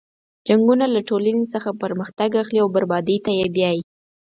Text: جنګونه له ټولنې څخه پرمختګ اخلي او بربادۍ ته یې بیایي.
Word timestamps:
جنګونه 0.47 0.85
له 0.95 1.01
ټولنې 1.09 1.45
څخه 1.53 1.69
پرمختګ 1.83 2.29
اخلي 2.41 2.59
او 2.63 2.67
بربادۍ 2.75 3.17
ته 3.25 3.31
یې 3.39 3.47
بیایي. 3.55 3.81